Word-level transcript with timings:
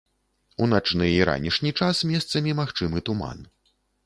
У 0.65 0.69
начны 0.71 1.09
і 1.17 1.19
ранішні 1.31 1.75
час 1.83 2.01
месцамі 2.13 2.57
магчымы 2.63 3.05
туман. 3.13 3.39